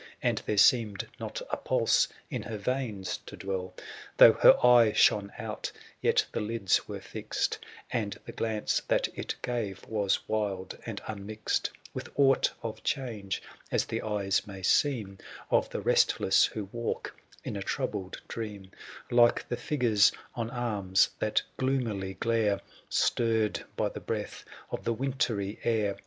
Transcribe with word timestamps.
And 0.23 0.39
there 0.47 0.57
seemed 0.57 1.07
not 1.19 1.43
a 1.51 1.57
pulse 1.57 2.07
in 2.31 2.41
her 2.41 2.57
veins 2.57 3.17
to 3.27 3.37
dwell. 3.37 3.75
Though 4.17 4.33
her 4.33 4.57
eye 4.65 4.93
shone 4.93 5.31
out, 5.37 5.71
yet 6.01 6.25
the 6.31 6.39
lids 6.41 6.87
were 6.87 6.99
fixed, 6.99 7.59
571 7.91 8.01
And 8.01 8.19
the 8.25 8.31
glance 8.31 8.79
that 8.87 9.09
it 9.13 9.35
gave 9.43 9.85
was 9.85 10.27
wuld 10.27 10.75
and 10.87 11.03
unmixed 11.07 11.69
With 11.93 12.09
aught 12.15 12.51
of 12.63 12.83
change, 12.83 13.43
as 13.71 13.85
the 13.85 14.01
eyes 14.01 14.47
may 14.47 14.63
seem 14.63 15.19
Of 15.51 15.69
the 15.69 15.81
restless 15.81 16.45
who 16.45 16.63
walk 16.71 17.15
in 17.43 17.55
a 17.55 17.61
troubled 17.61 18.21
dream; 18.27 18.71
Like 19.11 19.47
the 19.49 19.55
figures 19.55 20.11
on 20.33 20.49
arras, 20.49 21.11
that 21.19 21.43
gloomily 21.57 22.15
glare 22.15 22.57
575 22.87 22.87
Stirred 22.89 23.65
by 23.75 23.89
the 23.89 23.99
breath 23.99 24.45
of 24.71 24.83
the 24.83 24.93
wintry 24.93 25.59
air. 25.63 25.95